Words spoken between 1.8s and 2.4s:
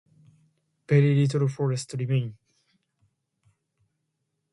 remains.